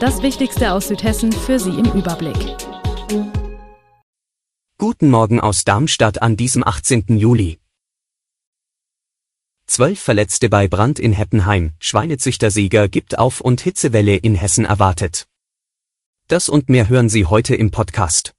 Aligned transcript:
Das 0.00 0.22
Wichtigste 0.22 0.74
aus 0.74 0.86
Südhessen 0.86 1.32
für 1.32 1.58
Sie 1.58 1.70
im 1.70 1.86
Überblick. 1.86 2.36
Guten 4.78 5.10
Morgen 5.10 5.40
aus 5.40 5.64
Darmstadt 5.64 6.22
an 6.22 6.36
diesem 6.36 6.64
18. 6.64 7.18
Juli. 7.18 7.58
Zwölf 9.66 9.98
Verletzte 9.98 10.48
bei 10.48 10.68
Brand 10.68 11.00
in 11.00 11.12
Heppenheim, 11.12 11.72
Schweinezüchtersieger 11.80 12.88
gibt 12.88 13.18
auf 13.18 13.40
und 13.40 13.60
Hitzewelle 13.60 14.14
in 14.14 14.36
Hessen 14.36 14.66
erwartet. 14.66 15.26
Das 16.28 16.48
und 16.48 16.68
mehr 16.68 16.88
hören 16.88 17.08
Sie 17.08 17.26
heute 17.26 17.56
im 17.56 17.72
Podcast. 17.72 18.34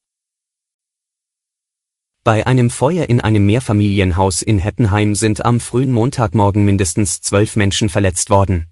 Bei 2.23 2.47
einem 2.47 2.69
Feuer 2.69 3.09
in 3.09 3.19
einem 3.19 3.45
Mehrfamilienhaus 3.45 4.43
in 4.43 4.59
Heppenheim 4.59 5.13
sind 5.13 5.43
am 5.43 5.59
frühen 5.59 5.91
Montagmorgen 5.91 6.63
mindestens 6.63 7.19
zwölf 7.19 7.57
Menschen 7.57 7.89
verletzt 7.89 8.29
worden. 8.29 8.71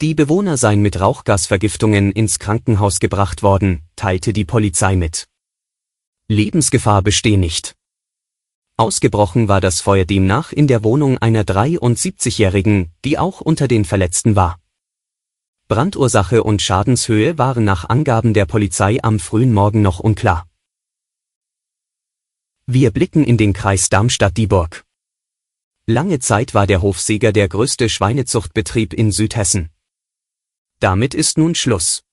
Die 0.00 0.14
Bewohner 0.14 0.56
seien 0.56 0.80
mit 0.80 1.00
Rauchgasvergiftungen 1.00 2.12
ins 2.12 2.38
Krankenhaus 2.38 3.00
gebracht 3.00 3.42
worden, 3.42 3.82
teilte 3.96 4.32
die 4.32 4.44
Polizei 4.44 4.94
mit. 4.94 5.26
Lebensgefahr 6.28 7.02
bestehe 7.02 7.36
nicht. 7.36 7.74
Ausgebrochen 8.76 9.48
war 9.48 9.60
das 9.60 9.80
Feuer 9.80 10.04
demnach 10.04 10.52
in 10.52 10.68
der 10.68 10.84
Wohnung 10.84 11.18
einer 11.18 11.42
73-Jährigen, 11.42 12.92
die 13.04 13.18
auch 13.18 13.40
unter 13.40 13.66
den 13.66 13.84
Verletzten 13.84 14.36
war. 14.36 14.60
Brandursache 15.66 16.44
und 16.44 16.62
Schadenshöhe 16.62 17.36
waren 17.36 17.64
nach 17.64 17.88
Angaben 17.88 18.34
der 18.34 18.46
Polizei 18.46 19.02
am 19.02 19.18
frühen 19.18 19.52
Morgen 19.52 19.82
noch 19.82 19.98
unklar. 19.98 20.46
Wir 22.66 22.92
blicken 22.92 23.24
in 23.24 23.36
den 23.36 23.52
Kreis 23.52 23.88
Darmstadt-Dieburg. 23.88 24.84
Lange 25.86 26.20
Zeit 26.20 26.54
war 26.54 26.68
der 26.68 26.82
Hofseger 26.82 27.32
der 27.32 27.48
größte 27.48 27.88
Schweinezuchtbetrieb 27.88 28.92
in 28.94 29.10
Südhessen. 29.10 29.70
Damit 30.80 31.12
ist 31.14 31.38
nun 31.38 31.54
Schluss. 31.56 32.04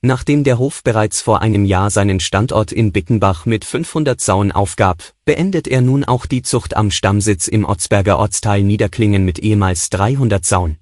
Nachdem 0.00 0.44
der 0.44 0.58
Hof 0.58 0.82
bereits 0.82 1.20
vor 1.20 1.42
einem 1.42 1.64
Jahr 1.64 1.90
seinen 1.90 2.20
Standort 2.20 2.72
in 2.72 2.92
Bickenbach 2.92 3.44
mit 3.44 3.64
500 3.64 4.20
Sauen 4.20 4.52
aufgab, 4.52 5.12
beendet 5.24 5.68
er 5.68 5.82
nun 5.82 6.04
auch 6.04 6.26
die 6.26 6.42
Zucht 6.42 6.76
am 6.76 6.90
Stammsitz 6.90 7.48
im 7.48 7.64
Otzberger 7.64 8.18
Ortsteil 8.18 8.62
Niederklingen 8.62 9.24
mit 9.24 9.38
ehemals 9.40 9.90
300 9.90 10.44
Sauen. 10.44 10.78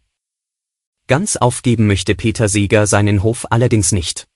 Ganz 1.07 1.37
aufgeben 1.37 1.87
möchte 1.87 2.15
Peter 2.15 2.49
Seeger 2.49 2.87
seinen 2.87 3.23
Hof 3.23 3.47
allerdings 3.51 3.93
nicht. 3.93 4.27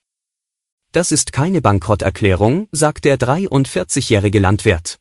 Das 0.91 1.11
ist 1.11 1.31
keine 1.31 1.61
Bankrotterklärung, 1.61 2.67
sagt 2.71 3.05
der 3.05 3.17
43-jährige 3.17 4.39
Landwirt. 4.39 4.99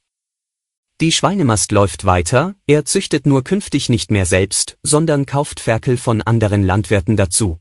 Die 1.00 1.12
Schweinemast 1.12 1.70
läuft 1.70 2.06
weiter, 2.06 2.56
er 2.66 2.84
züchtet 2.84 3.24
nur 3.24 3.44
künftig 3.44 3.88
nicht 3.88 4.10
mehr 4.10 4.26
selbst, 4.26 4.78
sondern 4.82 5.26
kauft 5.26 5.60
Ferkel 5.60 5.96
von 5.96 6.22
anderen 6.22 6.64
Landwirten 6.64 7.16
dazu. 7.16 7.60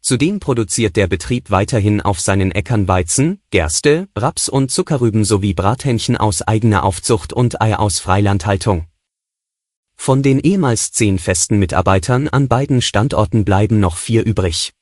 Zudem 0.00 0.40
produziert 0.40 0.96
der 0.96 1.06
Betrieb 1.06 1.52
weiterhin 1.52 2.00
auf 2.00 2.20
seinen 2.20 2.50
Äckern 2.50 2.88
Weizen, 2.88 3.40
Gerste, 3.50 4.08
Raps 4.16 4.48
und 4.48 4.72
Zuckerrüben 4.72 5.24
sowie 5.24 5.54
Brathähnchen 5.54 6.16
aus 6.16 6.42
eigener 6.42 6.82
Aufzucht 6.82 7.32
und 7.32 7.62
Eier 7.62 7.78
aus 7.78 8.00
Freilandhaltung. 8.00 8.88
Von 9.94 10.24
den 10.24 10.40
ehemals 10.40 10.90
zehn 10.90 11.20
festen 11.20 11.60
Mitarbeitern 11.60 12.26
an 12.26 12.48
beiden 12.48 12.82
Standorten 12.82 13.44
bleiben 13.44 13.78
noch 13.78 13.96
vier 13.96 14.24
übrig. 14.26 14.72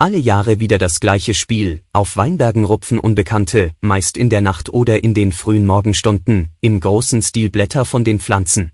Alle 0.00 0.18
Jahre 0.18 0.60
wieder 0.60 0.78
das 0.78 1.00
gleiche 1.00 1.34
Spiel, 1.34 1.82
auf 1.92 2.16
Weinbergen 2.16 2.64
rupfen 2.64 3.00
Unbekannte, 3.00 3.72
meist 3.80 4.16
in 4.16 4.30
der 4.30 4.40
Nacht 4.40 4.68
oder 4.68 5.02
in 5.02 5.12
den 5.12 5.32
frühen 5.32 5.66
Morgenstunden, 5.66 6.50
im 6.60 6.78
großen 6.78 7.20
Stil 7.20 7.50
Blätter 7.50 7.84
von 7.84 8.04
den 8.04 8.20
Pflanzen. 8.20 8.70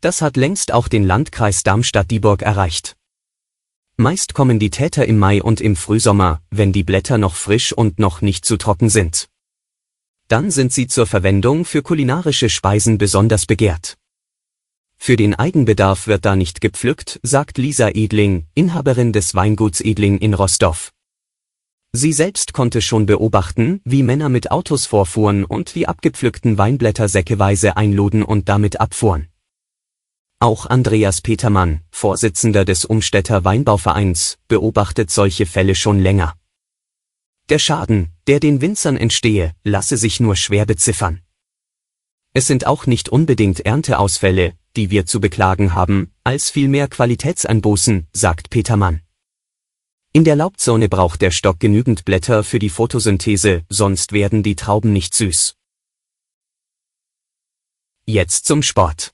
Das 0.00 0.20
hat 0.20 0.36
längst 0.36 0.72
auch 0.72 0.88
den 0.88 1.04
Landkreis 1.04 1.62
Darmstadt-Dieburg 1.62 2.42
erreicht. 2.42 2.96
Meist 3.96 4.34
kommen 4.34 4.58
die 4.58 4.70
Täter 4.70 5.06
im 5.06 5.20
Mai 5.20 5.40
und 5.40 5.60
im 5.60 5.76
Frühsommer, 5.76 6.42
wenn 6.50 6.72
die 6.72 6.82
Blätter 6.82 7.16
noch 7.16 7.36
frisch 7.36 7.72
und 7.72 8.00
noch 8.00 8.20
nicht 8.20 8.44
zu 8.44 8.56
trocken 8.56 8.88
sind. 8.88 9.28
Dann 10.26 10.50
sind 10.50 10.72
sie 10.72 10.88
zur 10.88 11.06
Verwendung 11.06 11.64
für 11.64 11.82
kulinarische 11.82 12.48
Speisen 12.48 12.98
besonders 12.98 13.46
begehrt. 13.46 13.96
Für 14.98 15.16
den 15.16 15.34
Eigenbedarf 15.34 16.06
wird 16.06 16.24
da 16.24 16.36
nicht 16.36 16.60
gepflückt, 16.60 17.20
sagt 17.22 17.56
Lisa 17.56 17.88
Edling, 17.88 18.46
Inhaberin 18.54 19.12
des 19.12 19.34
Weinguts 19.34 19.80
Edling 19.80 20.18
in 20.18 20.34
Rostov. 20.34 20.92
Sie 21.92 22.12
selbst 22.12 22.52
konnte 22.52 22.82
schon 22.82 23.06
beobachten, 23.06 23.80
wie 23.84 24.02
Männer 24.02 24.28
mit 24.28 24.50
Autos 24.50 24.84
vorfuhren 24.84 25.44
und 25.44 25.74
die 25.74 25.88
abgepflückten 25.88 26.58
Weinblätter 26.58 27.08
säckeweise 27.08 27.78
einluden 27.78 28.22
und 28.22 28.50
damit 28.50 28.80
abfuhren. 28.80 29.28
Auch 30.40 30.66
Andreas 30.66 31.22
Petermann, 31.22 31.80
Vorsitzender 31.90 32.64
des 32.64 32.84
Umstädter 32.84 33.44
Weinbauvereins, 33.44 34.38
beobachtet 34.48 35.10
solche 35.10 35.46
Fälle 35.46 35.74
schon 35.74 35.98
länger. 35.98 36.34
Der 37.48 37.58
Schaden, 37.58 38.10
der 38.26 38.38
den 38.38 38.60
Winzern 38.60 38.98
entstehe, 38.98 39.54
lasse 39.64 39.96
sich 39.96 40.20
nur 40.20 40.36
schwer 40.36 40.66
beziffern. 40.66 41.22
Es 42.34 42.46
sind 42.46 42.66
auch 42.66 42.86
nicht 42.86 43.08
unbedingt 43.08 43.60
Ernteausfälle, 43.60 44.52
die 44.78 44.92
wir 44.92 45.06
zu 45.06 45.20
beklagen 45.20 45.74
haben, 45.74 46.12
als 46.22 46.50
vielmehr 46.50 46.86
Qualitätseinbußen, 46.86 48.06
sagt 48.12 48.48
Petermann. 48.48 49.02
In 50.12 50.22
der 50.22 50.36
Laubzone 50.36 50.88
braucht 50.88 51.20
der 51.20 51.32
Stock 51.32 51.58
genügend 51.58 52.04
Blätter 52.04 52.44
für 52.44 52.60
die 52.60 52.70
Photosynthese, 52.70 53.62
sonst 53.68 54.12
werden 54.12 54.44
die 54.44 54.54
Trauben 54.54 54.92
nicht 54.92 55.14
süß. 55.14 55.56
Jetzt 58.06 58.46
zum 58.46 58.62
Sport. 58.62 59.12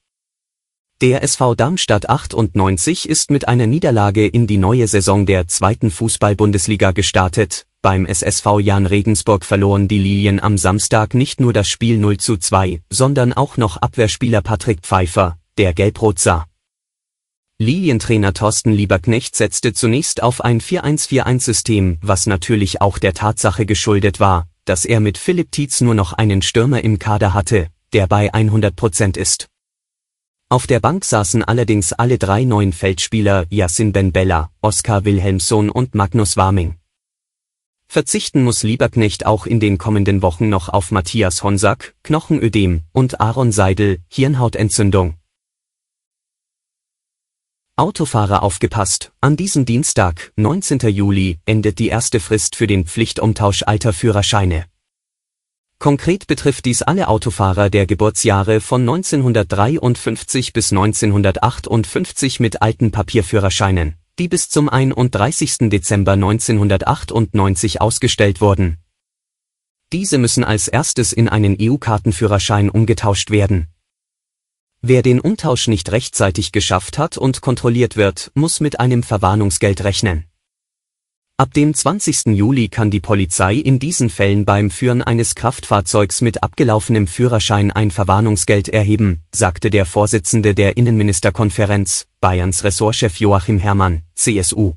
Der 1.00 1.22
SV 1.22 1.54
Darmstadt 1.54 2.10
98 2.10 3.08
ist 3.08 3.30
mit 3.30 3.48
einer 3.48 3.66
Niederlage 3.66 4.26
in 4.26 4.46
die 4.46 4.58
neue 4.58 4.86
Saison 4.86 5.24
der 5.24 5.48
zweiten 5.48 5.90
Fußball-Bundesliga 5.90 6.92
gestartet. 6.92 7.66
Beim 7.80 8.04
SSV 8.04 8.60
Jan 8.60 8.84
Regensburg 8.84 9.46
verloren 9.46 9.88
die 9.88 9.98
Lilien 9.98 10.40
am 10.40 10.58
Samstag 10.58 11.14
nicht 11.14 11.40
nur 11.40 11.54
das 11.54 11.68
Spiel 11.68 11.96
0 11.96 12.18
zu 12.18 12.36
2, 12.36 12.82
sondern 12.90 13.32
auch 13.32 13.56
noch 13.56 13.78
Abwehrspieler 13.78 14.42
Patrick 14.42 14.80
Pfeiffer, 14.82 15.38
der 15.58 15.74
gelb-rot 15.74 16.18
sah. 16.18 16.46
Lilientrainer 17.58 18.34
Thorsten 18.34 18.72
Lieberknecht 18.72 19.36
setzte 19.36 19.72
zunächst 19.72 20.22
auf 20.22 20.40
ein 20.40 20.60
4-1-4-1-System, 20.60 21.98
was 22.02 22.26
natürlich 22.26 22.80
auch 22.80 22.98
der 22.98 23.14
Tatsache 23.14 23.64
geschuldet 23.64 24.18
war, 24.18 24.48
dass 24.64 24.84
er 24.84 24.98
mit 24.98 25.18
Philipp 25.18 25.52
Tietz 25.52 25.80
nur 25.80 25.94
noch 25.94 26.12
einen 26.12 26.42
Stürmer 26.42 26.82
im 26.82 26.98
Kader 26.98 27.32
hatte, 27.32 27.68
der 27.92 28.08
bei 28.08 28.34
100 28.34 28.74
Prozent 28.74 29.16
ist. 29.16 29.46
Auf 30.48 30.66
der 30.66 30.80
Bank 30.80 31.04
saßen 31.04 31.42
allerdings 31.42 31.92
alle 31.92 32.18
drei 32.18 32.44
neuen 32.44 32.72
Feldspieler 32.72 33.46
Yassin 33.50 33.92
Ben 33.92 34.12
Bella, 34.12 34.50
Oskar 34.60 35.04
Wilhelmsson 35.04 35.70
und 35.70 35.94
Magnus 35.94 36.36
Warming. 36.36 36.76
Verzichten 37.86 38.42
muss 38.42 38.62
Lieberknecht 38.62 39.26
auch 39.26 39.46
in 39.46 39.60
den 39.60 39.78
kommenden 39.78 40.22
Wochen 40.22 40.48
noch 40.48 40.68
auf 40.68 40.90
Matthias 40.90 41.42
Honsack, 41.42 41.94
Knochenödem 42.02 42.82
und 42.92 43.20
Aaron 43.20 43.52
Seidel, 43.52 44.00
Hirnhautentzündung. 44.08 45.14
Autofahrer 47.76 48.44
aufgepasst, 48.44 49.10
an 49.20 49.36
diesem 49.36 49.64
Dienstag, 49.64 50.32
19. 50.36 50.78
Juli, 50.90 51.40
endet 51.44 51.80
die 51.80 51.88
erste 51.88 52.20
Frist 52.20 52.54
für 52.54 52.68
den 52.68 52.84
Pflichtumtausch 52.84 53.64
alter 53.64 53.92
Führerscheine. 53.92 54.66
Konkret 55.80 56.28
betrifft 56.28 56.66
dies 56.66 56.82
alle 56.82 57.08
Autofahrer 57.08 57.70
der 57.70 57.86
Geburtsjahre 57.86 58.60
von 58.60 58.82
1953 58.82 60.52
bis 60.52 60.70
1958 60.70 62.38
mit 62.38 62.62
alten 62.62 62.92
Papierführerscheinen, 62.92 63.96
die 64.20 64.28
bis 64.28 64.48
zum 64.50 64.68
31. 64.68 65.68
Dezember 65.68 66.12
1998 66.12 67.80
ausgestellt 67.80 68.40
wurden. 68.40 68.78
Diese 69.92 70.18
müssen 70.18 70.44
als 70.44 70.68
erstes 70.68 71.12
in 71.12 71.28
einen 71.28 71.56
EU-Kartenführerschein 71.60 72.70
umgetauscht 72.70 73.32
werden. 73.32 73.73
Wer 74.86 75.00
den 75.00 75.18
Umtausch 75.18 75.66
nicht 75.66 75.92
rechtzeitig 75.92 76.52
geschafft 76.52 76.98
hat 76.98 77.16
und 77.16 77.40
kontrolliert 77.40 77.96
wird, 77.96 78.30
muss 78.34 78.60
mit 78.60 78.80
einem 78.80 79.02
Verwarnungsgeld 79.02 79.82
rechnen. 79.82 80.26
Ab 81.38 81.54
dem 81.54 81.72
20. 81.72 82.26
Juli 82.36 82.68
kann 82.68 82.90
die 82.90 83.00
Polizei 83.00 83.54
in 83.54 83.78
diesen 83.78 84.10
Fällen 84.10 84.44
beim 84.44 84.70
Führen 84.70 85.00
eines 85.00 85.34
Kraftfahrzeugs 85.34 86.20
mit 86.20 86.42
abgelaufenem 86.42 87.06
Führerschein 87.06 87.70
ein 87.70 87.90
Verwarnungsgeld 87.90 88.68
erheben, 88.68 89.22
sagte 89.34 89.70
der 89.70 89.86
Vorsitzende 89.86 90.54
der 90.54 90.76
Innenministerkonferenz, 90.76 92.06
Bayerns 92.20 92.62
Ressortchef 92.62 93.18
Joachim 93.18 93.58
Herrmann, 93.58 94.02
CSU. 94.14 94.74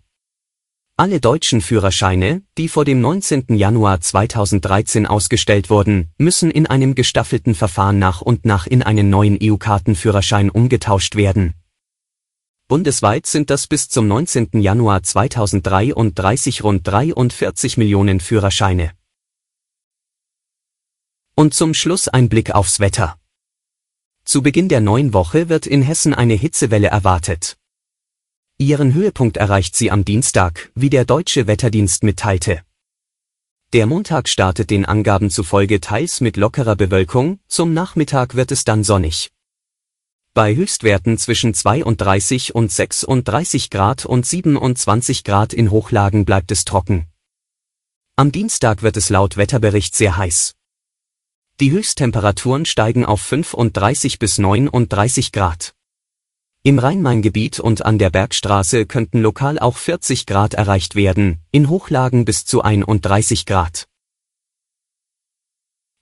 Alle 1.00 1.20
deutschen 1.20 1.62
Führerscheine, 1.62 2.42
die 2.58 2.68
vor 2.68 2.84
dem 2.84 3.02
19. 3.02 3.56
Januar 3.56 4.02
2013 4.02 5.06
ausgestellt 5.06 5.70
wurden, 5.70 6.12
müssen 6.18 6.50
in 6.50 6.66
einem 6.66 6.96
gestaffelten 6.96 7.54
Verfahren 7.54 8.00
nach 8.00 8.22
und 8.22 8.46
nach 8.46 8.66
in 8.66 8.82
einen 8.82 9.12
neuen 9.12 9.38
EU-Kartenführerschein 9.40 10.50
umgetauscht 10.50 11.16
werden. 11.16 11.54
Bundesweit 12.68 13.28
sind 13.28 13.52
das 13.52 13.68
bis 13.68 13.90
zum 13.90 14.08
19. 14.08 14.60
Januar 14.60 15.04
2033 15.04 16.64
rund 16.64 16.88
43 16.88 17.78
Millionen 17.78 18.20
Führerscheine. 18.20 18.94
Und 21.36 21.54
zum 21.54 21.76
Schluss 21.76 22.08
ein 22.08 22.28
Blick 22.28 22.56
aufs 22.56 22.80
Wetter. 22.80 23.20
Zu 24.26 24.42
Beginn 24.42 24.68
der 24.68 24.82
neuen 24.82 25.14
Woche 25.14 25.48
wird 25.48 25.68
in 25.68 25.84
Hessen 25.84 26.16
eine 26.16 26.34
Hitzewelle 26.34 26.88
erwartet. 26.88 27.56
Ihren 28.60 28.96
Höhepunkt 28.96 29.38
erreicht 29.38 29.76
sie 29.76 29.92
am 29.92 30.04
Dienstag, 30.04 30.72
wie 30.74 30.90
der 30.90 31.06
deutsche 31.06 31.46
Wetterdienst 31.46 32.04
mitteilte. 32.04 32.64
Der 33.72 33.86
Montag 33.86 34.28
startet 34.28 34.72
den 34.72 34.84
Angaben 34.84 35.30
zufolge 35.30 35.80
teils 35.80 36.22
mit 36.22 36.38
lockerer 36.38 36.76
Bewölkung, 36.76 37.40
zum 37.48 37.76
Nachmittag 37.76 38.34
wird 38.34 38.52
es 38.52 38.64
dann 38.64 38.84
sonnig. 38.84 39.30
Bei 40.34 40.56
Höchstwerten 40.56 41.20
zwischen 41.20 41.54
32 41.54 42.56
und 42.56 42.72
36 42.72 43.70
Grad 43.70 44.08
und 44.08 44.26
27 44.26 45.24
Grad 45.24 45.54
in 45.54 45.70
Hochlagen 45.70 46.26
bleibt 46.26 46.52
es 46.52 46.66
trocken. 46.66 47.06
Am 48.16 48.32
Dienstag 48.32 48.82
wird 48.82 48.98
es 48.98 49.10
laut 49.10 49.38
Wetterbericht 49.38 49.96
sehr 49.96 50.18
heiß. 50.18 50.56
Die 51.60 51.70
Höchsttemperaturen 51.70 52.66
steigen 52.66 53.06
auf 53.06 53.22
35 53.22 54.18
bis 54.18 54.40
39 54.40 55.32
Grad. 55.32 55.77
Im 56.64 56.80
Rhein-Main-Gebiet 56.80 57.60
und 57.60 57.86
an 57.86 57.98
der 57.98 58.10
Bergstraße 58.10 58.86
könnten 58.86 59.22
lokal 59.22 59.58
auch 59.60 59.78
40 59.78 60.26
Grad 60.26 60.54
erreicht 60.54 60.96
werden, 60.96 61.38
in 61.52 61.70
Hochlagen 61.70 62.26
bis 62.26 62.46
zu 62.46 62.62
31 62.62 63.46
Grad. 63.46 63.88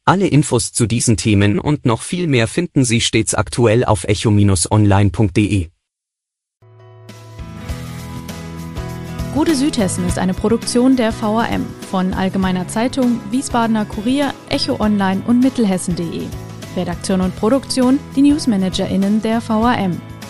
Alle 0.06 0.28
Infos 0.28 0.72
zu 0.72 0.86
diesen 0.86 1.18
Themen 1.18 1.60
und 1.60 1.86
noch 1.86 2.02
viel 2.02 2.28
mehr 2.28 2.48
finden 2.48 2.86
Sie 2.86 3.02
stets 3.02 3.34
aktuell 3.34 3.84
auf 3.84 4.04
echo-online.de. 4.04 5.70
Gute 9.34 9.56
Südhessen 9.56 10.08
ist 10.08 10.18
eine 10.18 10.34
Produktion 10.34 10.96
der 10.96 11.12
VAM 11.12 11.66
von 11.92 12.14
Allgemeiner 12.14 12.68
Zeitung, 12.70 13.20
Wiesbadener 13.32 13.86
Kurier, 13.86 14.34
Echo 14.48 14.80
Online 14.80 15.22
und 15.28 15.42
Mittelhessen.de. 15.42 16.28
Redaktion 16.78 17.20
und 17.20 17.36
Produktion 17.36 18.00
die 18.16 18.22
NewsmanagerInnen 18.22 19.22
der 19.22 19.42
VAM. 19.42 20.00